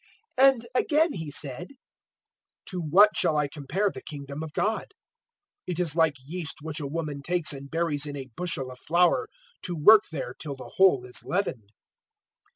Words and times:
013:020 0.39 0.51
And 0.51 0.67
again 0.73 1.13
He 1.13 1.29
said, 1.29 1.67
"To 2.69 2.79
what 2.81 3.11
shall 3.15 3.37
I 3.37 3.47
compare 3.47 3.91
the 3.91 4.01
Kingdom 4.01 4.41
of 4.41 4.51
God? 4.53 4.85
013:021 5.67 5.67
It 5.67 5.79
is 5.79 5.95
like 5.95 6.15
yeast 6.25 6.55
which 6.63 6.79
a 6.79 6.87
woman 6.87 7.21
takes 7.21 7.53
and 7.53 7.69
buries 7.69 8.07
in 8.07 8.15
a 8.17 8.25
bushel 8.35 8.71
of 8.71 8.79
flour, 8.79 9.27
to 9.61 9.75
work 9.75 10.05
there 10.11 10.33
till 10.39 10.55
the 10.55 10.71
whole 10.77 11.05
is 11.05 11.23
leavened." 11.23 11.69